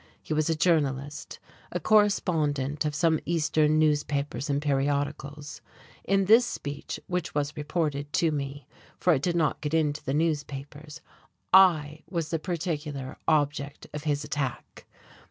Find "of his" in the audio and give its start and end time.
13.93-14.23